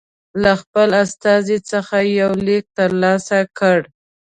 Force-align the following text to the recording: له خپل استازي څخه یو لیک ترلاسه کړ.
له 0.41 0.51
خپل 0.61 0.89
استازي 1.03 1.57
څخه 1.71 1.95
یو 2.19 2.31
لیک 2.47 2.65
ترلاسه 2.77 3.39
کړ. 3.57 3.77